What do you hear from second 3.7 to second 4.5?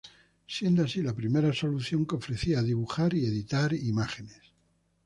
imágenes.